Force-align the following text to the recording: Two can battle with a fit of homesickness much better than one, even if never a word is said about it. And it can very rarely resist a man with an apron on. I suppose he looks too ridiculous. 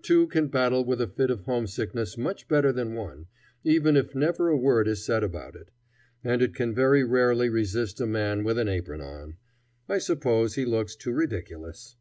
Two 0.00 0.26
can 0.28 0.48
battle 0.48 0.86
with 0.86 1.02
a 1.02 1.06
fit 1.06 1.28
of 1.30 1.40
homesickness 1.42 2.16
much 2.16 2.48
better 2.48 2.72
than 2.72 2.94
one, 2.94 3.26
even 3.62 3.94
if 3.94 4.14
never 4.14 4.48
a 4.48 4.56
word 4.56 4.88
is 4.88 5.04
said 5.04 5.22
about 5.22 5.54
it. 5.54 5.70
And 6.24 6.40
it 6.40 6.54
can 6.54 6.74
very 6.74 7.04
rarely 7.04 7.50
resist 7.50 8.00
a 8.00 8.06
man 8.06 8.42
with 8.42 8.56
an 8.56 8.70
apron 8.70 9.02
on. 9.02 9.36
I 9.86 9.98
suppose 9.98 10.54
he 10.54 10.64
looks 10.64 10.96
too 10.96 11.12
ridiculous. 11.12 11.94